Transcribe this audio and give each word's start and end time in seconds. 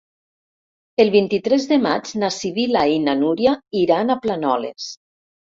El 1.03 1.11
vint-i-tres 1.15 1.67
de 1.73 1.77
maig 1.83 2.15
na 2.23 2.31
Sibil·la 2.37 2.87
i 2.95 2.97
na 3.05 3.15
Núria 3.21 3.55
iran 3.83 4.15
a 4.15 4.17
Planoles. 4.25 4.91